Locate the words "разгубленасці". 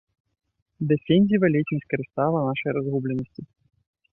2.79-3.41